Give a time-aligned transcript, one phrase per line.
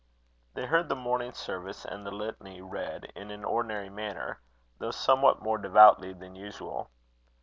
[0.55, 4.39] They heard the Morning Service and the Litany read in an ordinary manner,
[4.79, 6.89] though somewhat more devoutly than usual.